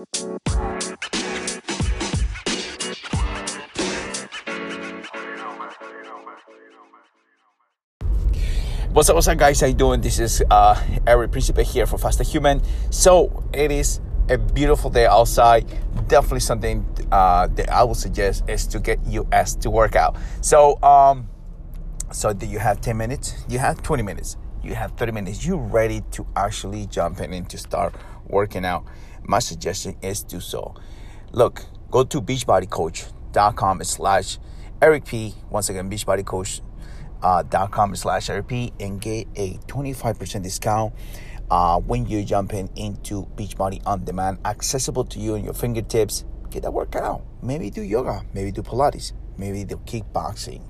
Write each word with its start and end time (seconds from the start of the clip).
What's 0.00 0.22
up, 9.10 9.14
what's 9.14 9.28
up, 9.28 9.36
guys? 9.36 9.60
How 9.60 9.66
you 9.66 9.74
doing? 9.74 10.00
This 10.00 10.18
is 10.18 10.42
uh, 10.50 10.82
Eric 11.06 11.32
Principe 11.32 11.64
here 11.64 11.84
for 11.84 11.98
Faster 11.98 12.24
Human. 12.24 12.62
So 12.88 13.44
it 13.52 13.70
is 13.70 14.00
a 14.30 14.38
beautiful 14.38 14.88
day 14.88 15.04
outside. 15.04 15.66
Definitely 16.08 16.40
something 16.40 16.86
uh, 17.12 17.48
that 17.48 17.68
I 17.68 17.84
would 17.84 17.98
suggest 17.98 18.48
is 18.48 18.66
to 18.68 18.80
get 18.80 18.98
you 19.06 19.28
as 19.32 19.54
to 19.56 19.68
work 19.68 19.96
out. 19.96 20.16
So, 20.40 20.82
um, 20.82 21.28
so 22.10 22.32
do 22.32 22.46
you 22.46 22.58
have 22.58 22.80
10 22.80 22.96
minutes? 22.96 23.34
You 23.50 23.58
have 23.58 23.82
20 23.82 24.02
minutes. 24.02 24.38
You 24.62 24.74
have 24.74 24.92
30 24.92 25.12
minutes. 25.12 25.46
you're 25.46 25.56
ready 25.56 26.02
to 26.12 26.26
actually 26.36 26.86
jump 26.86 27.20
in 27.20 27.32
and 27.32 27.48
to 27.50 27.58
start 27.58 27.94
working 28.26 28.64
out? 28.64 28.84
My 29.22 29.38
suggestion 29.38 29.96
is 30.02 30.22
do 30.22 30.40
so. 30.40 30.74
Look, 31.32 31.64
go 31.90 32.04
to 32.04 32.20
beachbodycoach.com 32.20 33.84
slash 33.84 34.38
Eric 34.82 35.04
P. 35.04 35.34
Once 35.50 35.68
again, 35.68 35.90
beachbodycoach.com 35.90 37.92
uh, 37.92 37.94
slash 37.94 38.28
RP 38.28 38.72
and 38.80 39.00
get 39.00 39.26
a 39.36 39.54
25% 39.66 40.42
discount 40.42 40.94
uh, 41.50 41.78
when 41.80 42.06
you're 42.06 42.24
jumping 42.24 42.70
into 42.76 43.26
Beachbody 43.36 43.82
On 43.86 44.04
Demand, 44.04 44.38
accessible 44.44 45.04
to 45.04 45.18
you 45.18 45.34
in 45.34 45.44
your 45.44 45.54
fingertips. 45.54 46.24
Get 46.50 46.62
that 46.62 46.72
workout. 46.72 47.22
Maybe 47.42 47.70
do 47.70 47.82
yoga, 47.82 48.22
maybe 48.34 48.52
do 48.52 48.62
Pilates, 48.62 49.12
maybe 49.36 49.64
do 49.64 49.76
kickboxing, 49.78 50.62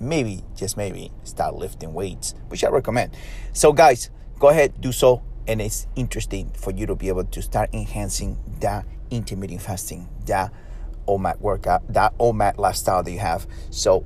maybe, 0.00 0.44
just 0.56 0.76
maybe, 0.76 1.12
start 1.24 1.54
lifting 1.54 1.94
weights, 1.94 2.34
which 2.48 2.64
I 2.64 2.68
recommend. 2.68 3.16
So, 3.52 3.72
guys, 3.72 4.10
go 4.38 4.48
ahead, 4.48 4.80
do 4.80 4.92
so. 4.92 5.22
And 5.46 5.60
it's 5.60 5.86
interesting 5.96 6.50
for 6.50 6.72
you 6.72 6.86
to 6.86 6.94
be 6.94 7.08
able 7.08 7.24
to 7.24 7.42
start 7.42 7.70
enhancing 7.72 8.38
that 8.60 8.84
intermittent 9.10 9.62
fasting, 9.62 10.08
that 10.26 10.52
OMAD 11.06 11.40
workout, 11.40 11.90
that 11.92 12.16
OMAD 12.18 12.58
lifestyle 12.58 13.02
that 13.02 13.10
you 13.10 13.18
have. 13.18 13.46
So, 13.70 14.04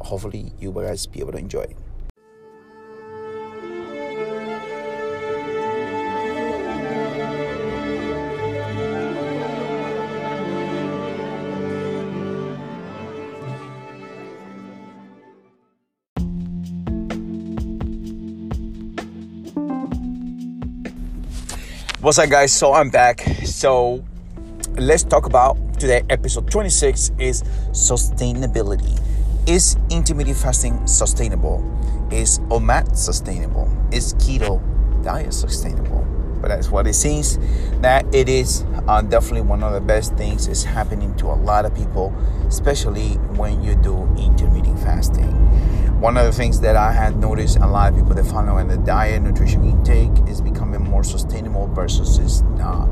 hopefully 0.00 0.52
you 0.58 0.72
guys 0.72 1.06
be 1.06 1.20
able 1.20 1.32
to 1.32 1.38
enjoy 1.38 1.62
it. 1.62 1.76
What's 22.02 22.18
up, 22.18 22.30
guys? 22.30 22.52
So 22.52 22.72
I'm 22.72 22.90
back. 22.90 23.20
So 23.44 24.02
let's 24.72 25.04
talk 25.04 25.24
about 25.24 25.56
today. 25.78 26.02
Episode 26.10 26.50
26 26.50 27.12
is 27.20 27.44
sustainability. 27.70 29.00
Is 29.48 29.76
intermittent 29.88 30.36
fasting 30.36 30.84
sustainable? 30.84 31.62
Is 32.10 32.40
OMAD 32.50 32.96
sustainable? 32.96 33.70
Is 33.92 34.14
keto 34.14 34.60
diet 35.04 35.32
sustainable? 35.32 36.04
But 36.40 36.48
that's 36.48 36.70
what 36.70 36.88
it 36.88 36.94
seems 36.94 37.38
that 37.82 38.12
it 38.12 38.28
is 38.28 38.64
uh, 38.88 39.00
definitely 39.02 39.42
one 39.42 39.62
of 39.62 39.72
the 39.72 39.80
best 39.80 40.16
things 40.16 40.48
is 40.48 40.64
happening 40.64 41.14
to 41.18 41.26
a 41.26 41.38
lot 41.38 41.64
of 41.64 41.72
people, 41.72 42.12
especially 42.48 43.10
when 43.38 43.62
you 43.62 43.76
do 43.76 44.02
intermittent 44.18 44.80
fasting. 44.80 45.30
One 46.00 46.16
of 46.16 46.26
the 46.26 46.32
things 46.32 46.58
that 46.62 46.74
I 46.74 46.90
had 46.90 47.16
noticed 47.16 47.58
a 47.58 47.66
lot 47.68 47.92
of 47.92 47.96
people 47.96 48.16
that 48.16 48.26
follow 48.26 48.58
in 48.58 48.66
the 48.66 48.78
diet 48.78 49.22
nutrition 49.22 49.62
intake 49.62 50.28
is 50.28 50.40
becoming 50.40 50.61
more 50.92 51.02
sustainable 51.02 51.66
versus 51.68 52.18
is 52.18 52.42
not. 52.42 52.86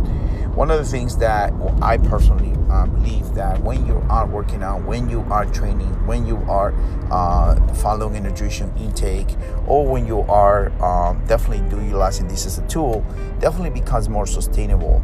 One 0.56 0.70
of 0.70 0.79
the 0.79 0.84
things 0.84 1.19
that 1.19 1.53
I 1.83 1.98
personally 1.98 2.56
uh, 2.70 2.87
believe 2.87 3.34
that 3.34 3.61
when 3.62 3.87
you 3.87 4.03
are 4.09 4.27
working 4.27 4.62
out, 4.62 4.83
when 4.84 5.09
you 5.09 5.20
are 5.31 5.45
training, 5.45 6.06
when 6.06 6.27
you 6.27 6.39
are 6.48 6.75
uh, 7.11 7.75
following 7.75 8.17
a 8.17 8.21
nutrition 8.21 8.72
intake, 8.78 9.28
or 9.66 9.87
when 9.87 10.06
you 10.06 10.22
are 10.22 10.72
um, 10.83 11.25
definitely 11.27 11.65
utilizing 11.77 12.27
this 12.27 12.47
as 12.47 12.59
a 12.59 12.66
tool, 12.66 13.05
definitely 13.38 13.78
becomes 13.78 14.09
more 14.09 14.27
sustainable. 14.27 15.03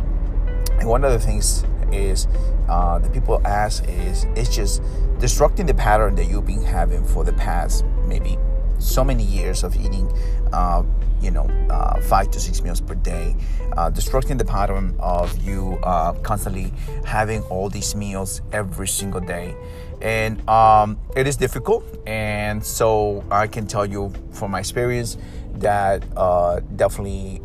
And 0.80 0.88
one 0.88 1.04
of 1.04 1.12
the 1.12 1.20
things 1.20 1.64
is 1.92 2.26
uh, 2.68 2.98
the 2.98 3.10
people 3.10 3.40
ask 3.46 3.86
is 3.88 4.24
it's 4.34 4.54
just 4.54 4.82
disrupting 5.18 5.66
the 5.66 5.74
pattern 5.74 6.14
that 6.16 6.24
you've 6.24 6.46
been 6.46 6.64
having 6.64 7.04
for 7.04 7.24
the 7.24 7.32
past 7.34 7.84
maybe 8.06 8.36
so 8.78 9.04
many 9.04 9.22
years 9.22 9.62
of 9.62 9.76
eating 9.76 10.12
uh, 10.52 10.82
you 11.20 11.30
know, 11.30 11.48
uh, 11.70 12.00
five 12.02 12.30
to 12.30 12.40
six 12.40 12.62
meals 12.62 12.80
per 12.80 12.94
day, 12.94 13.34
uh, 13.76 13.90
disrupting 13.90 14.36
the 14.36 14.44
pattern 14.44 14.94
of 14.98 15.36
you 15.38 15.78
uh, 15.82 16.12
constantly 16.22 16.72
having 17.04 17.42
all 17.44 17.68
these 17.68 17.94
meals 17.94 18.42
every 18.52 18.88
single 18.88 19.20
day. 19.20 19.54
And 20.02 20.46
um, 20.48 20.98
it 21.16 21.26
is 21.26 21.36
difficult. 21.36 21.84
And 22.06 22.64
so 22.64 23.24
I 23.30 23.46
can 23.46 23.66
tell 23.66 23.86
you 23.86 24.12
from 24.32 24.50
my 24.50 24.60
experience 24.60 25.16
that 25.54 26.04
uh, 26.16 26.60
definitely, 26.76 27.40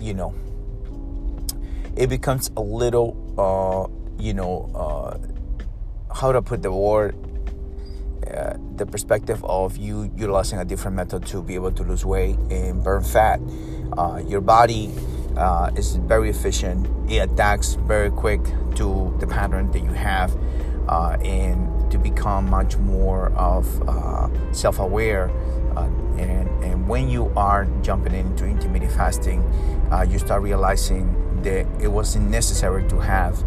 you 0.00 0.14
know, 0.14 0.34
it 1.96 2.08
becomes 2.08 2.50
a 2.56 2.60
little, 2.60 3.16
uh, 3.38 4.22
you 4.22 4.34
know, 4.34 4.70
uh, 4.74 6.14
how 6.14 6.32
to 6.32 6.42
put 6.42 6.62
the 6.62 6.72
word 6.72 7.16
uh, 8.30 8.56
the 8.76 8.86
perspective 8.86 9.44
of 9.44 9.76
you 9.76 10.10
utilizing 10.16 10.58
a 10.58 10.64
different 10.64 10.96
method 10.96 11.26
to 11.26 11.42
be 11.42 11.54
able 11.54 11.72
to 11.72 11.82
lose 11.82 12.04
weight 12.04 12.36
and 12.50 12.82
burn 12.82 13.02
fat. 13.02 13.40
Uh, 13.96 14.22
your 14.26 14.40
body 14.40 14.90
uh, 15.36 15.70
is 15.76 15.96
very 15.96 16.30
efficient. 16.30 16.88
It 17.10 17.18
adapts 17.18 17.74
very 17.74 18.10
quick 18.10 18.40
to 18.76 19.14
the 19.20 19.26
pattern 19.26 19.70
that 19.72 19.82
you 19.82 19.90
have, 19.90 20.36
uh, 20.88 21.16
and 21.22 21.90
to 21.90 21.98
become 21.98 22.48
much 22.48 22.76
more 22.78 23.30
of 23.32 23.66
uh, 23.88 24.28
self-aware. 24.52 25.30
and 26.18 26.48
and 26.64 26.88
when 26.88 27.08
you 27.08 27.32
are 27.36 27.66
jumping 27.82 28.14
into 28.14 28.46
intermittent 28.46 28.92
fasting, 28.92 29.42
you 30.08 30.18
start 30.18 30.42
realizing 30.42 31.06
that 31.42 31.66
it 31.80 31.88
wasn't 31.88 32.30
necessary 32.30 32.88
to 32.88 32.98
have 32.98 33.44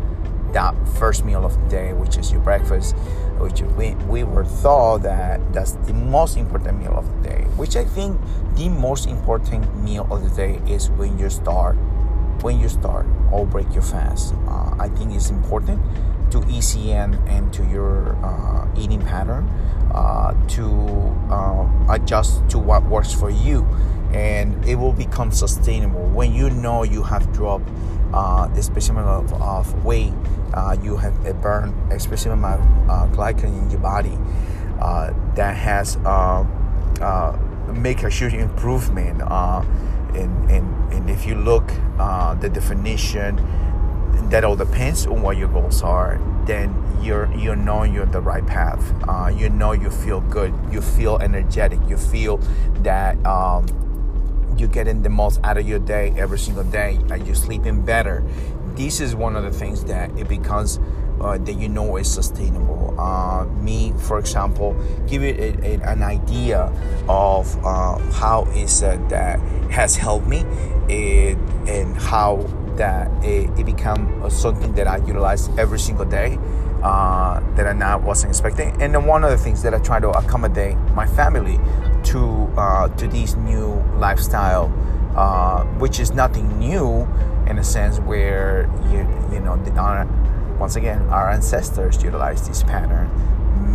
that 0.53 0.73
first 0.97 1.25
meal 1.25 1.45
of 1.45 1.53
the 1.61 1.69
day, 1.69 1.93
which 1.93 2.17
is 2.17 2.31
your 2.31 2.41
breakfast, 2.41 2.95
which 3.39 3.61
we, 3.61 3.95
we 4.07 4.23
were 4.23 4.45
thought 4.45 5.03
that 5.03 5.41
that's 5.53 5.73
the 5.87 5.93
most 5.93 6.37
important 6.37 6.79
meal 6.79 6.93
of 6.95 7.05
the 7.23 7.29
day, 7.29 7.43
which 7.55 7.75
I 7.75 7.85
think 7.85 8.19
the 8.55 8.69
most 8.69 9.07
important 9.07 9.75
meal 9.83 10.07
of 10.11 10.23
the 10.23 10.35
day 10.35 10.59
is 10.71 10.89
when 10.91 11.17
you 11.19 11.29
start, 11.29 11.75
when 12.41 12.59
you 12.59 12.69
start 12.69 13.05
or 13.31 13.45
break 13.45 13.71
your 13.73 13.83
fast. 13.83 14.33
Uh, 14.47 14.75
I 14.79 14.89
think 14.89 15.13
it's 15.13 15.29
important 15.29 15.81
to 16.31 16.39
ECN 16.39 17.25
and 17.29 17.53
to 17.53 17.63
your 17.65 18.15
uh, 18.25 18.67
eating 18.77 19.01
pattern 19.01 19.47
uh, 19.97 20.47
to 20.47 20.65
uh, 21.31 21.67
adjust 21.89 22.47
to 22.49 22.59
what 22.59 22.83
works 22.85 23.13
for 23.13 23.29
you. 23.29 23.63
And 24.13 24.63
it 24.63 24.75
will 24.75 24.93
become 24.93 25.31
sustainable. 25.31 26.05
When 26.05 26.33
you 26.33 26.49
know 26.49 26.83
you 26.83 27.03
have 27.03 27.33
dropped 27.33 27.69
uh, 28.13 28.47
the 28.47 28.63
specimen 28.63 29.03
of, 29.03 29.33
of 29.41 29.83
weight 29.83 30.13
uh, 30.53 30.77
you 30.81 30.95
have 30.95 31.25
a 31.25 31.33
burn 31.33 31.73
a 31.91 31.99
specimen 31.99 32.39
of 32.45 32.61
uh, 32.89 33.05
glycogen 33.11 33.63
in 33.63 33.69
your 33.69 33.81
body 33.81 34.17
uh, 34.79 35.11
that 35.35 35.57
has 35.57 35.97
make 37.73 38.03
a 38.03 38.09
huge 38.09 38.33
improvement 38.33 39.21
and, 39.21 40.49
and, 40.49 40.93
and 40.93 41.09
if 41.09 41.25
you 41.25 41.35
look 41.35 41.67
the 42.39 42.49
definition 42.53 43.37
that 44.29 44.43
all 44.43 44.55
depends 44.55 45.05
on 45.05 45.21
what 45.21 45.37
your 45.37 45.47
goals 45.49 45.81
are 45.81 46.19
then 46.45 46.73
you're 47.01 47.31
you 47.35 47.55
know 47.55 47.83
you're 47.83 48.03
on 48.03 48.11
the 48.11 48.21
right 48.21 48.45
path 48.47 48.81
you 49.37 49.49
know 49.49 49.71
you 49.71 49.89
feel 49.89 50.21
good 50.21 50.53
you 50.71 50.81
feel 50.81 51.17
energetic 51.19 51.79
you 51.87 51.97
feel 51.97 52.37
that 52.83 53.23
um, 53.25 53.65
you're 54.57 54.69
getting 54.69 55.03
the 55.03 55.09
most 55.09 55.39
out 55.43 55.57
of 55.57 55.67
your 55.67 55.79
day 55.79 56.13
every 56.17 56.39
single 56.39 56.63
day. 56.63 56.99
Are 57.09 57.17
you're 57.17 57.35
sleeping 57.35 57.83
better? 57.83 58.23
This 58.75 58.99
is 58.99 59.15
one 59.15 59.35
of 59.35 59.43
the 59.43 59.51
things 59.51 59.83
that 59.85 60.09
it 60.17 60.27
becomes 60.27 60.79
uh, 61.21 61.37
that 61.37 61.53
you 61.53 61.69
know 61.69 61.97
is 61.97 62.11
sustainable. 62.11 62.95
Uh, 62.99 63.45
me, 63.61 63.93
for 63.97 64.19
example, 64.19 64.75
give 65.07 65.23
it 65.23 65.39
a, 65.39 65.65
a, 65.65 65.91
an 65.91 66.01
idea 66.01 66.71
of 67.07 67.55
uh, 67.63 67.97
how 68.11 68.45
is 68.55 68.79
that 68.81 69.39
has 69.69 69.95
helped 69.95 70.27
me 70.27 70.43
it, 70.89 71.37
and 71.67 71.95
how 71.97 72.37
that 72.75 73.11
it, 73.23 73.49
it 73.59 73.65
become 73.65 74.29
something 74.29 74.73
that 74.75 74.87
I 74.87 74.97
utilize 74.97 75.49
every 75.57 75.79
single 75.79 76.05
day 76.05 76.37
uh, 76.83 77.39
that 77.55 77.67
I 77.67 77.73
not 77.73 78.03
wasn't 78.03 78.31
expecting. 78.31 78.69
And 78.81 78.93
then 78.93 79.05
one 79.05 79.23
of 79.23 79.31
the 79.31 79.37
things 79.37 79.61
that 79.63 79.73
I 79.73 79.79
try 79.79 79.99
to 79.99 80.09
accommodate 80.09 80.77
my 80.93 81.05
family 81.05 81.59
to 82.05 82.51
uh, 82.57 82.87
to 82.89 83.07
these 83.07 83.35
new 83.35 83.83
lifestyle, 83.97 84.71
uh, 85.15 85.63
which 85.79 85.99
is 85.99 86.11
nothing 86.11 86.57
new 86.59 87.07
in 87.47 87.57
a 87.59 87.63
sense 87.63 87.99
where 87.99 88.69
you 88.91 88.99
you 89.33 89.39
know 89.39 89.55
once 90.59 90.75
again 90.75 91.01
our 91.09 91.29
ancestors 91.29 92.01
utilized 92.03 92.49
this 92.49 92.63
pattern 92.63 93.09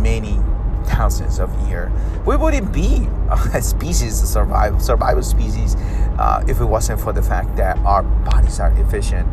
many 0.01 0.39
thousands 0.85 1.39
of 1.39 1.49
years. 1.67 1.91
We 2.25 2.35
wouldn't 2.35 2.73
be 2.73 3.07
a 3.53 3.61
species, 3.61 4.21
a 4.21 4.27
survival 4.27 4.79
survival 4.79 5.23
species, 5.23 5.75
uh, 6.17 6.43
if 6.47 6.59
it 6.59 6.65
wasn't 6.65 6.99
for 6.99 7.13
the 7.13 7.21
fact 7.21 7.55
that 7.55 7.77
our 7.79 8.03
bodies 8.03 8.59
are 8.59 8.71
efficient, 8.79 9.27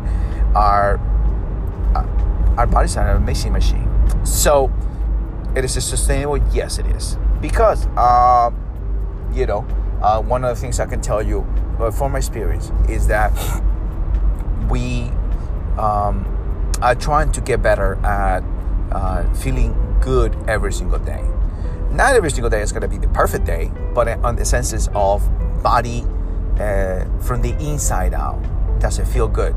our 0.55 0.99
our 2.57 2.67
bodies 2.67 2.97
are 2.97 3.09
an 3.09 3.17
amazing 3.17 3.53
machine. 3.53 3.87
So, 4.25 4.71
it 5.55 5.63
is 5.63 5.73
sustainable. 5.73 6.37
Yes, 6.53 6.79
it 6.79 6.85
is 6.87 7.17
because 7.41 7.87
uh, 7.97 8.51
you 9.33 9.45
know 9.45 9.65
uh, 10.01 10.21
one 10.21 10.43
of 10.43 10.55
the 10.55 10.61
things 10.61 10.79
I 10.79 10.85
can 10.85 11.01
tell 11.01 11.21
you 11.21 11.41
uh, 11.79 11.91
from 11.91 12.13
my 12.13 12.19
experience 12.19 12.71
is 12.89 13.07
that 13.07 13.31
we 14.69 15.11
um, 15.77 16.25
are 16.81 16.95
trying 16.95 17.31
to 17.31 17.41
get 17.41 17.61
better 17.61 17.95
at 18.05 18.43
uh, 18.91 19.31
feeling 19.35 19.75
good 20.01 20.35
every 20.47 20.73
single 20.73 20.99
day. 20.99 21.23
Not 21.91 22.15
every 22.15 22.31
single 22.31 22.49
day 22.49 22.61
is 22.61 22.71
going 22.71 22.81
to 22.81 22.87
be 22.87 22.97
the 22.97 23.09
perfect 23.09 23.45
day, 23.45 23.71
but 23.93 24.07
on 24.23 24.35
the 24.35 24.45
senses 24.45 24.89
of 24.95 25.21
body 25.61 26.05
uh, 26.59 27.05
from 27.19 27.41
the 27.41 27.51
inside 27.59 28.13
out, 28.13 28.41
does 28.79 28.97
it 28.97 29.05
feel 29.05 29.27
good? 29.27 29.55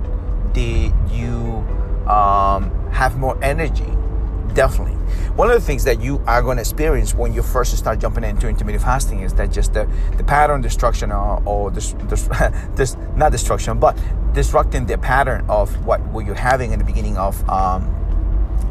Did 0.53 0.93
you 1.11 1.65
um, 2.09 2.71
have 2.93 3.17
more 3.17 3.39
energy? 3.43 3.91
Definitely. 4.55 4.94
One 5.37 5.51
of 5.51 5.55
the 5.55 5.67
things 5.67 5.85
that 5.85 6.01
you 6.01 6.23
are 6.27 6.43
going 6.43 6.57
to 6.57 6.61
experience 6.63 7.15
when 7.15 7.33
you 7.33 7.43
first 7.43 7.77
start 7.77 7.99
jumping 7.99 8.25
into 8.25 8.49
intermittent 8.49 8.83
fasting 8.83 9.21
is 9.21 9.35
that 9.35 9.51
just 9.51 9.73
the, 9.73 9.89
the 10.17 10.25
pattern 10.25 10.61
destruction 10.61 11.13
or, 11.13 11.43
or 11.45 11.71
this, 11.71 11.95
this, 12.05 12.29
this, 12.75 12.97
not 13.17 13.33
destruction, 13.33 13.79
but 13.79 13.99
disrupting 14.33 14.87
the 14.87 14.99
pattern 14.99 15.45
of 15.49 15.85
what 15.87 16.01
were 16.13 16.23
you 16.23 16.35
having 16.35 16.73
in 16.73 16.79
the 16.79 16.85
beginning 16.85 17.17
of 17.17 17.49
um, 17.49 17.91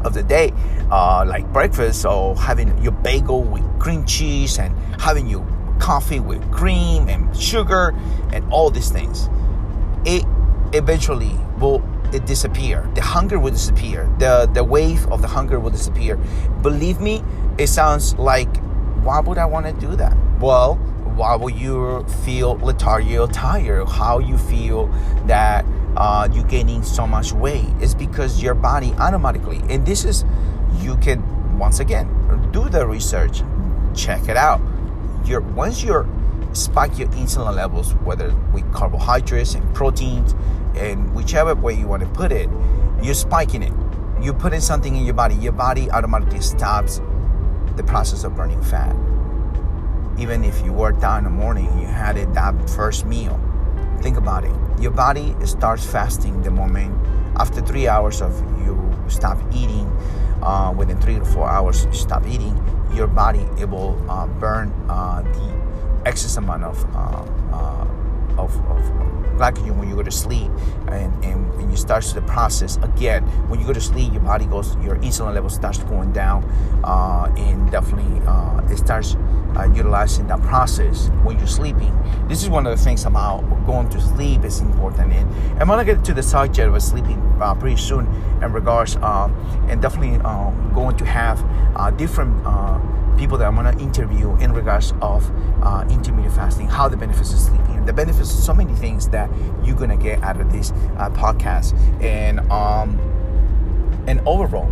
of 0.04 0.14
the 0.14 0.22
day, 0.22 0.52
uh, 0.90 1.24
like 1.26 1.50
breakfast 1.52 2.04
or 2.04 2.36
having 2.36 2.76
your 2.82 2.92
bagel 2.92 3.42
with 3.42 3.62
cream 3.80 4.04
cheese 4.04 4.58
and 4.58 4.76
having 5.00 5.26
your 5.26 5.46
coffee 5.78 6.20
with 6.20 6.42
cream 6.52 7.08
and 7.08 7.36
sugar 7.36 7.94
and 8.32 8.44
all 8.52 8.70
these 8.70 8.90
things. 8.90 9.28
It 10.04 10.24
eventually 10.72 11.34
will 11.58 11.82
it 12.14 12.26
disappear. 12.26 12.88
The 12.94 13.02
hunger 13.02 13.38
will 13.38 13.50
disappear. 13.50 14.08
The 14.18 14.48
the 14.52 14.64
wave 14.64 15.06
of 15.10 15.20
the 15.20 15.28
hunger 15.28 15.58
will 15.58 15.70
disappear. 15.70 16.16
Believe 16.62 17.00
me, 17.00 17.22
it 17.58 17.66
sounds 17.66 18.14
like 18.14 18.48
why 19.02 19.20
would 19.20 19.36
I 19.36 19.44
want 19.44 19.66
to 19.66 19.72
do 19.72 19.96
that? 19.96 20.16
Well, 20.40 20.76
why 21.16 21.36
will 21.36 21.50
you 21.50 22.04
feel 22.24 22.56
lethargic 22.56 23.30
tired? 23.32 23.88
How 23.88 24.18
you 24.18 24.38
feel 24.38 24.86
that 25.26 25.64
uh, 25.96 26.28
you're 26.32 26.44
gaining 26.44 26.82
so 26.82 27.06
much 27.06 27.32
weight? 27.32 27.66
It's 27.80 27.94
because 27.94 28.42
your 28.42 28.54
body 28.54 28.94
automatically, 28.98 29.62
and 29.68 29.84
this 29.84 30.04
is, 30.04 30.24
you 30.78 30.96
can 30.96 31.22
once 31.58 31.80
again 31.80 32.08
do 32.50 32.68
the 32.68 32.86
research, 32.86 33.42
check 33.94 34.28
it 34.28 34.36
out. 34.36 34.60
Your 35.24 35.40
once 35.40 35.82
you're 35.82 36.06
spike 36.52 36.98
your 36.98 37.08
insulin 37.08 37.54
levels, 37.54 37.94
whether 38.04 38.34
with 38.52 38.72
carbohydrates 38.72 39.54
and 39.54 39.74
proteins, 39.74 40.34
and 40.76 41.14
whichever 41.14 41.54
way 41.54 41.74
you 41.74 41.86
want 41.86 42.02
to 42.02 42.08
put 42.08 42.32
it, 42.32 42.48
you're 43.02 43.14
spiking 43.14 43.62
it. 43.62 43.72
You're 44.20 44.34
putting 44.34 44.60
something 44.60 44.96
in 44.96 45.04
your 45.04 45.14
body. 45.14 45.34
Your 45.36 45.52
body 45.52 45.90
automatically 45.90 46.40
stops 46.40 47.00
the 47.76 47.82
process 47.82 48.24
of 48.24 48.34
burning 48.36 48.62
fat. 48.62 48.94
Even 50.18 50.44
if 50.44 50.64
you 50.64 50.72
worked 50.72 51.02
out 51.02 51.18
in 51.18 51.24
the 51.24 51.30
morning, 51.30 51.66
you 51.78 51.86
had 51.86 52.16
it 52.16 52.32
that 52.34 52.70
first 52.70 53.04
meal. 53.04 53.40
Think 54.00 54.16
about 54.16 54.44
it. 54.44 54.54
Your 54.80 54.92
body 54.92 55.34
starts 55.44 55.84
fasting 55.84 56.42
the 56.42 56.50
moment 56.50 56.94
after 57.36 57.60
three 57.60 57.88
hours 57.88 58.22
of 58.22 58.38
you 58.64 58.92
stop 59.08 59.38
eating. 59.52 59.90
Uh, 60.42 60.72
within 60.76 61.00
three 61.00 61.14
to 61.14 61.24
four 61.24 61.48
hours, 61.48 61.86
you 61.86 61.92
stop 61.92 62.26
eating. 62.26 62.54
Your 62.92 63.06
body 63.06 63.46
it 63.58 63.68
will 63.68 63.98
uh, 64.10 64.26
burn 64.26 64.72
uh, 64.88 65.22
the 65.22 66.08
excess 66.08 66.36
amount 66.36 66.64
of, 66.64 66.84
uh, 66.94 67.24
uh, 67.52 67.86
of, 68.38 68.54
of 68.70 68.82
glycogen 69.36 69.76
when 69.76 69.88
you 69.88 69.96
go 69.96 70.02
to 70.02 70.10
sleep 70.10 70.50
and, 70.88 71.24
and 71.24 71.70
you 71.74 71.76
start 71.76 72.04
the 72.14 72.22
process 72.22 72.76
again 72.82 73.24
when 73.48 73.58
you 73.58 73.66
go 73.66 73.72
to 73.72 73.80
sleep 73.80 74.12
your 74.12 74.22
body 74.22 74.44
goes 74.46 74.76
your 74.76 74.96
insulin 74.98 75.34
level 75.34 75.50
starts 75.50 75.78
going 75.84 76.12
down 76.12 76.44
uh, 76.84 77.32
and 77.36 77.68
definitely 77.72 78.24
uh, 78.28 78.60
it 78.70 78.76
starts 78.78 79.16
uh, 79.56 79.64
utilizing 79.74 80.26
that 80.26 80.40
process 80.42 81.08
when 81.22 81.38
you're 81.38 81.46
sleeping. 81.46 81.92
This 82.28 82.42
is 82.42 82.48
one 82.48 82.66
of 82.66 82.76
the 82.76 82.82
things 82.82 83.04
about 83.04 83.42
going 83.66 83.88
to 83.90 84.00
sleep 84.00 84.44
is 84.44 84.60
important. 84.60 85.12
And 85.12 85.60
i'm 85.60 85.66
going 85.66 85.84
to 85.84 85.94
get 85.94 86.04
to 86.04 86.14
the 86.14 86.22
subject 86.22 86.68
of 86.68 86.82
sleeping 86.82 87.20
uh, 87.40 87.54
pretty 87.54 87.76
soon 87.76 88.06
in 88.42 88.52
regards 88.52 88.96
uh, 88.96 89.28
and 89.68 89.80
definitely 89.80 90.20
uh, 90.24 90.50
going 90.74 90.96
to 90.96 91.04
have 91.04 91.38
different 91.96 92.34
people 93.16 93.38
that 93.38 93.46
I'm 93.46 93.54
going 93.54 93.76
to 93.76 93.82
interview 93.82 94.36
in 94.36 94.52
regards 94.52 94.92
of 95.00 95.30
uh, 95.62 95.86
intermittent 95.90 96.34
fasting, 96.34 96.68
how 96.68 96.88
the 96.88 96.96
benefits 96.96 97.32
of 97.32 97.38
sleeping, 97.38 97.84
the 97.86 97.92
benefits 97.92 98.30
so 98.30 98.54
many 98.54 98.74
things 98.74 99.08
that 99.10 99.30
you're 99.62 99.76
going 99.76 99.90
to 99.90 99.96
get 99.96 100.22
out 100.22 100.40
of 100.40 100.52
this 100.52 100.70
uh, 100.98 101.10
podcast, 101.10 101.74
and 102.02 102.40
um, 102.50 102.98
and 104.06 104.20
overall, 104.26 104.70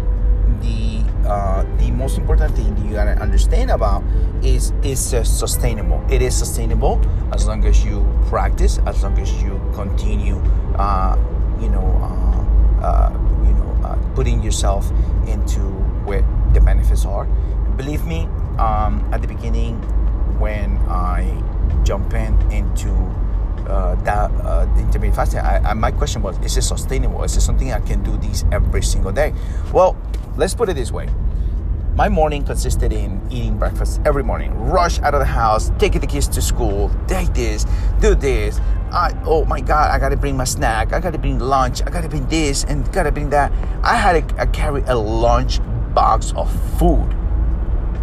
the 0.61 1.03
uh, 1.27 1.65
the 1.79 1.91
most 1.91 2.19
important 2.19 2.55
thing 2.55 2.75
that 2.75 2.85
you 2.85 2.93
gotta 2.93 3.21
understand 3.21 3.71
about 3.71 4.03
is 4.43 4.73
is 4.83 5.15
uh, 5.15 5.23
sustainable. 5.25 6.05
It 6.11 6.23
is 6.23 6.37
sustainable 6.37 7.01
as 7.33 7.47
long 7.47 7.65
as 7.65 7.85
you 7.85 8.07
practice, 8.27 8.79
as 8.87 9.03
long 9.03 9.19
as 9.19 9.43
you 9.43 9.61
continue, 9.75 10.37
uh, 10.77 11.17
you 11.61 11.69
know, 11.69 11.87
uh, 12.83 13.13
you 13.45 13.53
know, 13.53 14.13
putting 14.15 14.43
yourself 14.43 14.91
into 15.27 15.61
where 16.05 16.27
the 16.53 16.61
benefits 16.61 17.07
are 17.07 17.27
believe 17.77 18.05
me, 18.05 18.29
um, 18.59 19.09
at 19.13 19.23
the 19.23 19.29
beginning 19.29 19.77
when 20.39 20.77
I 20.89 21.43
jump 21.85 22.15
in 22.15 22.35
into 22.51 22.91
uh, 23.69 23.95
that 24.03 24.31
uh, 24.43 24.67
intermittent 24.77 25.15
fasting, 25.15 25.41
I, 25.41 25.71
I, 25.71 25.75
my 25.75 25.91
question 25.91 26.23
was: 26.23 26.39
Is 26.41 26.57
it 26.57 26.63
sustainable? 26.63 27.23
Is 27.23 27.37
it 27.37 27.41
something 27.41 27.73
I 27.73 27.81
can 27.81 28.03
do 28.03 28.17
this 28.19 28.45
every 28.53 28.83
single 28.83 29.13
day? 29.13 29.33
Well, 29.73 29.97
let's 30.37 30.55
put 30.55 30.69
it 30.69 30.75
this 30.75 30.91
way. 30.91 31.09
My 31.95 32.09
morning 32.09 32.43
consisted 32.45 32.93
in 32.93 33.21
eating 33.31 33.59
breakfast 33.59 34.01
every 34.07 34.25
morning. 34.25 34.55
Rush 34.59 34.99
out 35.01 35.13
of 35.15 35.21
the 35.21 35.27
house, 35.27 35.71
taking 35.79 36.01
the 36.01 36.07
kids 36.07 36.27
to 36.29 36.41
school, 36.41 36.91
take 37.07 37.35
this, 37.35 37.67
do 38.01 38.15
this. 38.15 38.59
I, 38.91 39.13
oh 39.25 39.45
my 39.45 39.61
God, 39.61 39.91
I 39.91 39.99
gotta 39.99 40.17
bring 40.17 40.37
my 40.37 40.45
snack. 40.45 40.93
I 40.93 41.01
gotta 41.01 41.19
bring 41.19 41.39
lunch. 41.39 41.83
I 41.83 41.91
gotta 41.91 42.09
bring 42.09 42.27
this 42.29 42.65
and 42.65 42.91
gotta 42.93 43.13
bring 43.13 43.31
that. 43.31 43.53
I 43.83 43.97
had 43.97 44.29
to 44.29 44.47
carry 44.47 44.83
a 44.87 44.97
lunch 44.97 45.61
box 45.95 46.33
of 46.35 46.51
food 46.79 47.15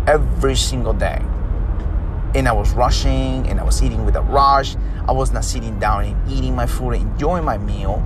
every 0.09 0.55
single 0.55 0.93
day. 0.93 1.21
And 2.33 2.47
I 2.47 2.51
was 2.51 2.73
rushing 2.73 3.47
and 3.47 3.59
I 3.59 3.63
was 3.63 3.83
eating 3.83 4.05
with 4.05 4.15
a 4.15 4.21
rush. 4.23 4.75
I 5.07 5.11
was 5.11 5.31
not 5.31 5.45
sitting 5.45 5.79
down 5.79 6.03
and 6.03 6.31
eating 6.31 6.55
my 6.55 6.65
food 6.65 6.93
and 6.93 7.11
enjoying 7.11 7.45
my 7.45 7.59
meal. 7.59 8.03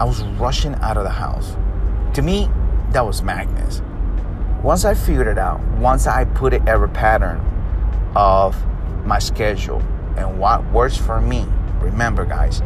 I 0.00 0.04
was 0.04 0.24
rushing 0.40 0.74
out 0.76 0.96
of 0.96 1.04
the 1.04 1.10
house. 1.10 1.56
To 2.14 2.22
me, 2.22 2.50
that 2.90 3.06
was 3.06 3.22
madness. 3.22 3.82
Once 4.64 4.84
I 4.84 4.94
figured 4.94 5.28
it 5.28 5.38
out, 5.38 5.60
once 5.78 6.08
I 6.08 6.24
put 6.24 6.54
it 6.54 6.62
every 6.66 6.88
pattern 6.88 7.40
of 8.16 8.56
my 9.06 9.20
schedule 9.20 9.80
and 10.16 10.40
what 10.40 10.64
works 10.72 10.96
for 10.96 11.20
me, 11.20 11.46
remember, 11.80 12.24
guys, 12.24 12.62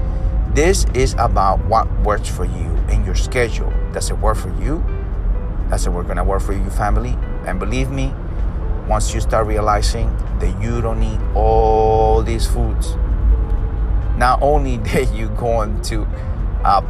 this 0.55 0.87
is 0.95 1.15
about 1.19 1.63
what 1.67 1.91
works 2.01 2.29
for 2.29 2.47
you 2.47 2.77
in 2.89 3.05
your 3.05 3.15
schedule. 3.15 3.71
Does 3.93 4.11
it 4.11 4.19
work 4.19 4.39
for 4.39 4.49
you? 4.63 4.83
Does 5.69 5.87
it 5.87 5.91
work 5.91 6.07
gonna 6.07 6.25
work 6.25 6.41
for 6.41 6.55
you, 6.55 6.71
family? 6.71 7.19
And 7.45 7.59
believe 7.59 7.91
me, 7.91 8.15
once 8.88 9.12
you 9.12 9.21
start 9.21 9.47
realizing 9.47 10.14
that 10.38 10.61
you 10.62 10.81
don't 10.81 11.00
need 11.00 11.21
all 11.35 12.23
these 12.23 12.47
foods, 12.47 12.95
not 14.16 14.40
only 14.43 14.76
that 14.88 15.12
you're 15.14 15.28
going 15.37 15.81
to 15.83 16.02
uh, 16.64 16.83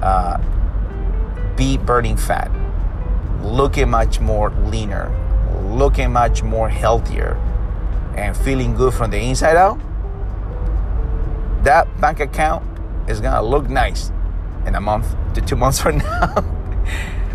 uh, 0.00 1.56
be 1.56 1.76
burning 1.76 2.16
fat, 2.16 2.50
looking 3.42 3.90
much 3.90 4.20
more 4.20 4.50
leaner, 4.66 5.10
looking 5.64 6.12
much 6.12 6.42
more 6.42 6.68
healthier, 6.68 7.34
and 8.16 8.36
feeling 8.36 8.74
good 8.74 8.92
from 8.92 9.10
the 9.10 9.18
inside 9.18 9.56
out, 9.56 9.78
that 11.64 11.88
bank 12.00 12.20
account 12.20 12.64
is 13.08 13.20
gonna 13.20 13.42
look 13.42 13.68
nice 13.68 14.10
in 14.66 14.74
a 14.74 14.80
month 14.80 15.14
to 15.34 15.40
two 15.40 15.56
months 15.62 15.80
from 15.80 15.98
now. 15.98 16.26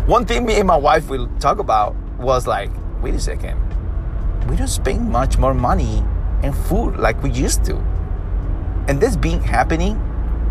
One 0.06 0.24
thing 0.24 0.46
me 0.46 0.58
and 0.58 0.66
my 0.66 0.76
wife 0.76 1.08
will 1.08 1.28
talk 1.38 1.58
about 1.58 1.94
was 2.18 2.46
like, 2.46 2.70
wait 3.02 3.14
a 3.14 3.20
second, 3.20 3.58
we 4.48 4.56
don't 4.56 4.68
spend 4.68 5.10
much 5.10 5.38
more 5.38 5.54
money 5.54 6.02
in 6.42 6.52
food 6.52 6.96
like 6.96 7.22
we 7.22 7.30
used 7.30 7.64
to. 7.64 7.76
And 8.88 9.00
this 9.00 9.16
been 9.16 9.40
happening 9.40 10.00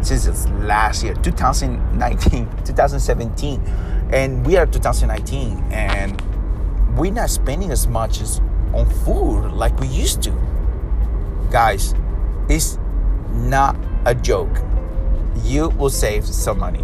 since 0.02 0.48
last 0.62 1.04
year, 1.04 1.14
2019, 1.16 2.50
2017, 2.66 3.62
and 4.12 4.46
we 4.46 4.58
are 4.58 4.66
2019, 4.66 5.58
and 5.72 6.22
we're 6.98 7.12
not 7.12 7.30
spending 7.30 7.72
as 7.72 7.88
much 7.88 8.22
as 8.22 8.40
on 8.74 8.90
food 9.04 9.52
like 9.52 9.78
we 9.80 9.88
used 9.88 10.22
to. 10.24 10.32
Guys, 11.52 11.94
it's 12.50 12.78
not 13.32 13.76
a 14.06 14.14
joke. 14.14 14.62
You 15.44 15.70
will 15.70 15.90
save 15.90 16.26
some 16.26 16.60
money. 16.60 16.84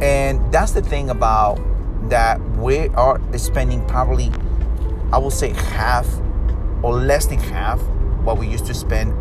And 0.00 0.52
that's 0.52 0.72
the 0.72 0.82
thing 0.82 1.10
about 1.10 1.58
that 2.08 2.40
we 2.56 2.88
are 2.88 3.20
spending 3.36 3.84
probably 3.86 4.30
I 5.12 5.18
will 5.18 5.30
say 5.30 5.50
half 5.50 6.06
or 6.82 6.94
less 6.94 7.26
than 7.26 7.38
half 7.38 7.80
what 8.22 8.38
we 8.38 8.48
used 8.48 8.66
to 8.66 8.74
spend 8.74 9.12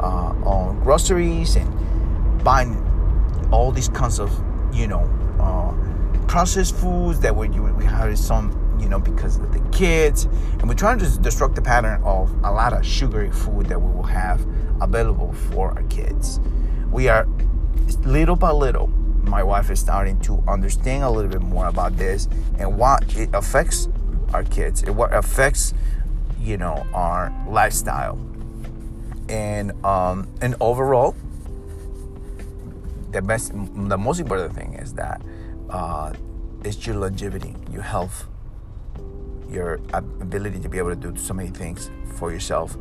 uh, 0.00 0.32
on 0.44 0.80
groceries 0.82 1.56
and 1.56 2.44
buying 2.44 2.82
all 3.52 3.70
these 3.70 3.88
kinds 3.88 4.18
of, 4.18 4.30
you 4.72 4.86
know, 4.86 5.02
uh, 5.40 6.26
processed 6.26 6.74
foods 6.76 7.20
that 7.20 7.34
we, 7.34 7.48
we 7.48 7.84
have 7.84 8.18
some 8.18 8.62
you 8.80 8.88
know 8.88 8.98
because 8.98 9.38
of 9.38 9.52
the 9.52 9.60
kids. 9.70 10.24
And 10.58 10.68
we're 10.68 10.74
trying 10.74 10.98
to 10.98 11.18
disrupt 11.18 11.54
the 11.54 11.62
pattern 11.62 12.02
of 12.02 12.30
a 12.44 12.52
lot 12.52 12.72
of 12.72 12.84
sugary 12.84 13.30
food 13.30 13.66
that 13.66 13.80
we 13.80 13.90
will 13.90 14.02
have 14.02 14.46
available 14.80 15.32
for 15.32 15.70
our 15.70 15.82
kids. 15.84 16.40
We 16.90 17.08
are 17.08 17.26
little 18.04 18.36
by 18.36 18.50
little 18.50 18.88
my 19.26 19.42
wife 19.42 19.70
is 19.70 19.80
starting 19.80 20.18
to 20.20 20.42
understand 20.46 21.02
a 21.02 21.10
little 21.10 21.30
bit 21.30 21.42
more 21.42 21.66
about 21.66 21.96
this 21.96 22.28
and 22.58 22.78
what 22.78 23.16
it 23.16 23.28
affects 23.34 23.88
our 24.32 24.44
kids 24.44 24.82
and 24.82 24.96
what 24.96 25.12
affects 25.14 25.74
you 26.40 26.56
know 26.56 26.86
our 26.94 27.32
lifestyle 27.48 28.18
and 29.28 29.72
um 29.84 30.28
and 30.40 30.54
overall 30.60 31.14
the 33.12 33.22
best 33.22 33.52
the 33.52 33.98
most 33.98 34.20
important 34.20 34.54
thing 34.54 34.74
is 34.74 34.94
that 34.94 35.20
uh 35.70 36.12
it's 36.64 36.86
your 36.86 36.96
longevity 36.96 37.54
your 37.70 37.82
health 37.82 38.26
your 39.50 39.80
ability 39.94 40.58
to 40.60 40.68
be 40.68 40.78
able 40.78 40.90
to 40.90 40.96
do 40.96 41.16
so 41.16 41.32
many 41.32 41.48
things 41.50 41.90
for 42.16 42.32
yourself. 42.32 42.76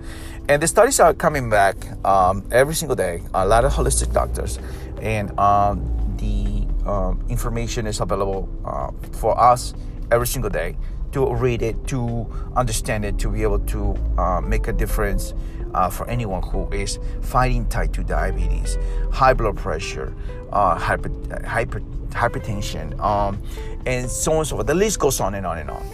And 0.50 0.62
the 0.62 0.68
studies 0.68 1.00
are 1.00 1.14
coming 1.14 1.50
back 1.50 1.76
um, 2.06 2.44
every 2.52 2.74
single 2.74 2.96
day. 2.96 3.22
A 3.34 3.46
lot 3.46 3.66
of 3.66 3.74
holistic 3.74 4.14
doctors, 4.14 4.60
and 5.02 5.38
um, 5.40 5.86
the 6.18 6.66
um, 6.90 7.24
information 7.30 7.88
is 7.88 8.00
available 8.00 8.50
uh, 8.66 8.92
for 9.18 9.40
us 9.40 9.74
every 10.12 10.28
single 10.28 10.50
day 10.50 10.76
to 11.16 11.34
read 11.34 11.62
it, 11.62 11.88
to 11.88 12.28
understand 12.58 13.06
it, 13.06 13.18
to 13.18 13.30
be 13.30 13.42
able 13.42 13.60
to 13.60 13.96
uh, 14.18 14.42
make 14.42 14.68
a 14.68 14.74
difference 14.74 15.34
uh, 15.74 15.90
for 15.90 16.06
anyone 16.10 16.44
who 16.44 16.70
is 16.74 17.00
fighting 17.22 17.66
type 17.70 17.94
2 17.94 18.04
diabetes, 18.04 18.78
high 19.14 19.34
blood 19.34 19.56
pressure, 19.56 20.14
uh, 20.52 20.76
hyper, 20.76 21.10
hyper, 21.48 21.80
hypertension, 22.10 23.00
um, 23.00 23.42
and 23.86 24.12
so 24.12 24.34
on 24.34 24.40
and 24.40 24.48
so 24.48 24.56
forth. 24.58 24.68
The 24.68 24.76
list 24.76 25.00
goes 25.00 25.22
on 25.22 25.36
and 25.36 25.46
on 25.46 25.58
and 25.58 25.70
on. 25.70 25.86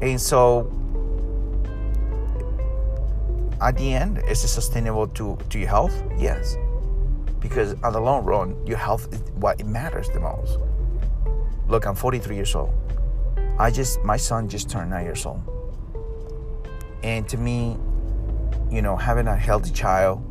And 0.00 0.18
so, 0.18 0.72
at 3.60 3.76
the 3.76 3.92
end, 3.92 4.22
is 4.26 4.44
it 4.44 4.48
sustainable 4.48 5.08
to, 5.08 5.36
to 5.50 5.58
your 5.58 5.68
health? 5.68 5.94
Yes. 6.16 6.56
Because 7.38 7.74
on 7.82 7.92
the 7.92 8.00
long 8.00 8.24
run, 8.24 8.56
your 8.66 8.78
health 8.78 9.12
is 9.12 9.20
what 9.34 9.62
matters 9.66 10.08
the 10.08 10.20
most. 10.20 10.58
Look, 11.68 11.84
I'm 11.84 11.94
43 11.94 12.34
years 12.34 12.54
old. 12.54 12.72
I 13.58 13.70
just, 13.70 14.02
my 14.02 14.16
son 14.16 14.48
just 14.48 14.68
turned 14.68 14.90
nine 14.90 15.04
years 15.04 15.24
old. 15.24 15.42
And 17.02 17.28
to 17.28 17.36
me, 17.36 17.76
you 18.70 18.82
know, 18.82 18.96
having 18.96 19.28
a 19.28 19.36
healthy 19.36 19.70
child, 19.70 20.22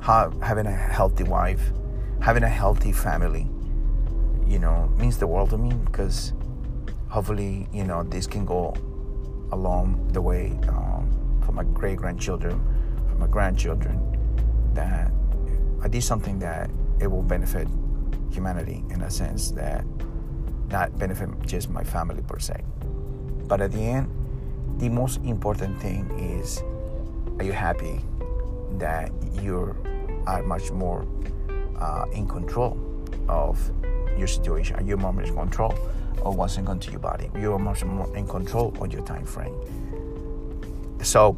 having 0.00 0.66
a 0.66 0.76
healthy 0.76 1.24
wife, 1.24 1.72
having 2.20 2.42
a 2.42 2.48
healthy 2.48 2.92
family, 2.92 3.48
you 4.46 4.58
know, 4.58 4.92
means 4.98 5.16
the 5.16 5.26
world 5.26 5.50
to 5.50 5.58
me 5.58 5.72
because 5.84 6.34
hopefully, 7.08 7.68
you 7.72 7.84
know, 7.84 8.02
this 8.02 8.26
can 8.26 8.44
go 8.44 8.74
along 9.52 10.08
the 10.12 10.20
way 10.20 10.58
um, 10.68 11.40
for 11.44 11.52
my 11.52 11.64
great 11.64 11.96
grandchildren, 11.96 12.60
for 13.08 13.14
my 13.14 13.26
grandchildren, 13.26 13.98
that 14.74 15.10
I 15.82 15.88
did 15.88 16.02
something 16.02 16.38
that 16.40 16.70
it 17.00 17.06
will 17.06 17.22
benefit 17.22 17.66
humanity 18.30 18.84
in 18.90 19.02
a 19.02 19.10
sense 19.10 19.50
that 19.52 19.84
not 20.72 20.98
benefit 20.98 21.28
just 21.46 21.70
my 21.70 21.84
family 21.84 22.22
per 22.22 22.38
se. 22.38 22.64
But 23.46 23.60
at 23.60 23.72
the 23.72 23.80
end, 23.80 24.08
the 24.78 24.88
most 24.88 25.20
important 25.22 25.78
thing 25.80 26.08
is 26.18 26.62
are 27.38 27.44
you 27.44 27.52
happy 27.52 28.00
that 28.78 29.12
you 29.40 29.76
are 30.26 30.42
much 30.42 30.70
more 30.72 31.06
uh, 31.78 32.06
in 32.12 32.26
control 32.26 32.80
of 33.28 33.60
your 34.16 34.26
situation? 34.26 34.76
Are 34.76 34.82
you 34.82 34.96
more 34.96 35.22
in 35.22 35.34
control 35.34 35.76
of 36.24 36.36
what's 36.36 36.56
going 36.56 36.78
to 36.78 36.90
your 36.90 37.00
body. 37.00 37.30
You 37.38 37.52
are 37.52 37.58
much 37.58 37.84
more 37.84 38.14
in 38.16 38.26
control 38.26 38.74
of 38.80 38.92
your 38.92 39.02
time 39.02 39.24
frame. 39.24 39.54
So, 41.02 41.36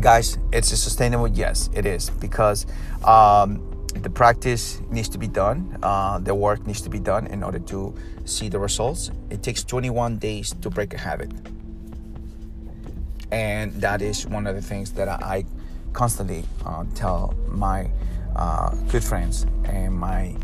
guys, 0.00 0.38
it's 0.52 0.68
sustainable. 0.68 1.28
Yes, 1.28 1.68
it 1.74 1.86
is 1.86 2.10
because 2.10 2.66
um, 3.04 3.62
the 3.94 4.10
practice 4.10 4.80
needs 4.90 5.08
to 5.10 5.18
be 5.18 5.28
done. 5.28 5.78
Uh, 5.82 6.18
the 6.18 6.34
work 6.34 6.66
needs 6.66 6.80
to 6.82 6.90
be 6.90 6.98
done 6.98 7.26
in 7.26 7.42
order 7.42 7.58
to 7.58 7.94
see 8.24 8.48
the 8.48 8.58
results. 8.58 9.10
It 9.30 9.42
takes 9.42 9.64
21 9.64 10.18
days 10.18 10.54
to 10.62 10.70
break 10.70 10.94
a 10.94 10.98
habit, 10.98 11.30
and 13.30 13.72
that 13.80 14.02
is 14.02 14.26
one 14.26 14.46
of 14.46 14.54
the 14.54 14.62
things 14.62 14.92
that 14.92 15.08
I 15.08 15.44
constantly 15.92 16.44
uh, 16.64 16.84
tell 16.94 17.34
my 17.48 17.90
uh, 18.34 18.74
good 18.90 19.04
friends 19.04 19.46
and 19.64 19.94
my 19.94 20.34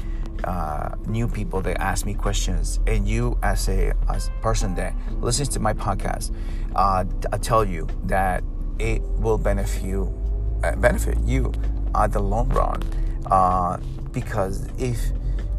uh, 0.45 0.95
new 1.07 1.27
people 1.27 1.61
that 1.63 1.81
ask 1.81 2.07
me 2.07 2.15
questions, 2.15 2.79
and 2.87 3.09
you 3.09 3.39
as 3.43 3.69
a 3.69 3.93
as 4.09 4.31
person 4.41 4.75
that 4.77 4.95
listens 5.21 5.49
to 5.49 5.61
my 5.61 5.73
podcast, 5.73 6.35
uh, 6.77 7.05
I 7.33 7.39
tell 7.39 7.65
you 7.65 7.89
that 8.05 8.45
it 8.79 9.03
will 9.03 9.39
benefit 9.39 9.83
you, 9.83 10.15
uh, 10.63 10.77
benefit 10.77 11.19
you 11.25 11.53
at 11.95 12.13
the 12.13 12.21
long 12.21 12.49
run, 12.51 12.83
uh, 13.27 13.79
because 14.13 14.69
if 14.79 14.99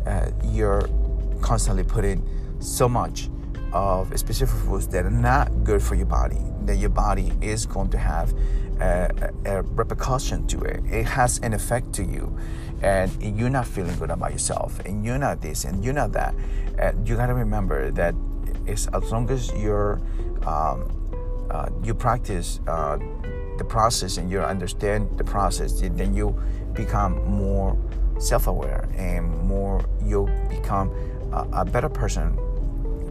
uh, 0.05 0.31
you're 0.45 0.87
constantly 1.41 1.83
putting 1.83 2.23
so 2.59 2.89
much 2.89 3.29
of 3.71 4.17
specific 4.17 4.55
foods 4.55 4.87
that 4.87 5.05
are 5.05 5.11
not 5.11 5.63
good 5.63 5.81
for 5.81 5.95
your 5.95 6.05
body, 6.05 6.39
that 6.65 6.77
your 6.77 6.89
body 6.89 7.31
is 7.41 7.65
going 7.65 7.89
to 7.89 7.97
have 7.97 8.33
a, 8.79 9.31
a, 9.45 9.61
repercussion 9.61 10.47
to 10.47 10.61
it. 10.61 10.81
It 10.85 11.05
has 11.05 11.39
an 11.39 11.53
effect 11.53 11.93
to 11.93 12.03
you, 12.03 12.37
and 12.81 13.11
you're 13.37 13.49
not 13.49 13.67
feeling 13.67 13.97
good 13.97 14.09
about 14.09 14.31
yourself, 14.31 14.79
and 14.85 15.05
you're 15.05 15.17
not 15.17 15.41
this, 15.41 15.65
and 15.65 15.83
you're 15.83 15.93
not 15.93 16.11
that. 16.13 16.33
And 16.77 17.07
you 17.07 17.15
gotta 17.15 17.33
remember 17.33 17.91
that 17.91 18.15
it's 18.65 18.87
as 18.87 19.11
long 19.11 19.29
as 19.29 19.51
you're 19.53 20.01
um, 20.45 20.95
uh, 21.49 21.69
you 21.83 21.93
practice 21.93 22.59
uh, 22.67 22.97
the 23.59 23.65
process 23.65 24.17
and 24.17 24.31
you 24.31 24.41
understand 24.41 25.17
the 25.17 25.23
process, 25.23 25.79
then 25.79 26.15
you 26.15 26.35
become 26.73 27.23
more 27.29 27.77
self-aware 28.17 28.89
and 28.95 29.29
more 29.47 29.85
you'll 30.03 30.31
become 30.49 30.89
a, 31.31 31.61
a 31.61 31.65
better 31.65 31.89
person, 31.89 32.37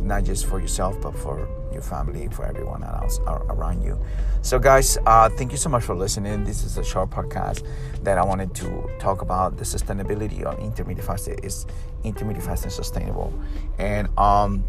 not 0.04 0.24
just 0.24 0.46
for 0.46 0.60
yourself 0.60 1.00
but 1.00 1.14
for 1.16 1.48
your 1.72 1.82
family, 1.82 2.28
for 2.28 2.44
everyone 2.46 2.82
else 2.82 3.20
around 3.26 3.82
you. 3.82 3.98
So, 4.42 4.58
guys, 4.58 4.96
uh, 5.04 5.28
thank 5.28 5.52
you 5.52 5.58
so 5.58 5.68
much 5.68 5.84
for 5.84 5.94
listening. 5.94 6.44
This 6.44 6.64
is 6.64 6.78
a 6.78 6.84
short 6.84 7.10
podcast 7.10 7.66
that 8.02 8.16
I 8.16 8.24
wanted 8.24 8.54
to 8.56 8.90
talk 8.98 9.22
about 9.22 9.58
the 9.58 9.64
sustainability 9.64 10.42
of 10.42 10.58
intermediate 10.58 11.06
fasting. 11.06 11.38
Is 11.42 11.66
intermittent 12.04 12.44
fasting 12.44 12.70
sustainable? 12.70 13.32
And 13.78 14.08
um, 14.18 14.64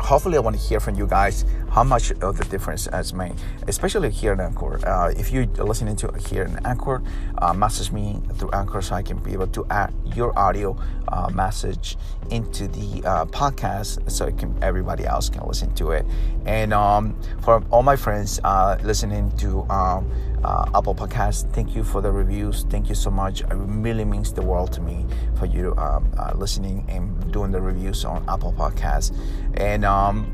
hopefully 0.00 0.36
I 0.36 0.40
want 0.40 0.56
to 0.56 0.62
hear 0.62 0.80
from 0.80 0.94
you 0.94 1.06
guys 1.06 1.44
how 1.70 1.84
much 1.84 2.10
of 2.10 2.38
the 2.38 2.44
difference 2.44 2.86
has 2.86 3.12
made, 3.12 3.34
especially 3.66 4.10
here 4.10 4.32
in 4.32 4.40
Anchor. 4.40 4.84
Uh, 4.86 5.12
if 5.16 5.30
you're 5.30 5.46
listening 5.46 5.96
to 5.96 6.12
here 6.28 6.44
in 6.44 6.58
Anchor, 6.66 7.02
uh, 7.38 7.52
message 7.52 7.92
me 7.92 8.20
through 8.34 8.50
Anchor 8.52 8.80
so 8.82 8.94
I 8.94 9.02
can 9.02 9.18
be 9.18 9.32
able 9.32 9.48
to 9.48 9.66
add 9.70 9.92
your 10.14 10.36
audio 10.38 10.76
uh, 11.08 11.28
message 11.30 11.96
into 12.30 12.68
the 12.68 13.06
uh, 13.06 13.24
podcast 13.26 14.10
so 14.10 14.30
can, 14.32 14.56
everybody 14.62 15.04
else 15.04 15.28
can 15.28 15.46
listen 15.46 15.74
to 15.74 15.92
it. 15.92 16.06
And 16.46 16.72
um, 16.72 17.20
for 17.42 17.62
all 17.70 17.82
my 17.82 17.96
friends 17.96 18.40
uh, 18.44 18.78
listening 18.82 19.30
to 19.38 19.62
um, 19.70 20.10
uh, 20.44 20.70
Apple 20.74 20.94
Podcasts. 20.94 21.50
Thank 21.52 21.74
you 21.74 21.82
for 21.82 22.00
the 22.00 22.10
reviews. 22.10 22.64
Thank 22.64 22.88
you 22.88 22.94
so 22.94 23.10
much. 23.10 23.40
It 23.40 23.48
really 23.50 24.04
means 24.04 24.32
the 24.32 24.42
world 24.42 24.72
to 24.74 24.80
me 24.80 25.04
for 25.36 25.46
you 25.46 25.74
um, 25.76 26.10
listening 26.34 26.84
and 26.88 27.32
doing 27.32 27.50
the 27.50 27.60
reviews 27.60 28.04
on 28.04 28.24
Apple 28.28 28.52
Podcasts. 28.52 29.12
And 29.58 29.84
um, 29.84 30.32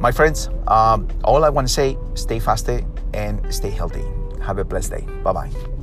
my 0.00 0.12
friends, 0.12 0.48
um, 0.68 1.08
all 1.24 1.44
I 1.44 1.48
want 1.48 1.66
to 1.66 1.72
say: 1.72 1.98
stay 2.14 2.38
fasted 2.38 2.84
and 3.14 3.42
stay 3.52 3.70
healthy. 3.70 4.04
Have 4.42 4.58
a 4.58 4.64
blessed 4.64 4.90
day. 4.92 5.06
Bye 5.24 5.32
bye. 5.32 5.75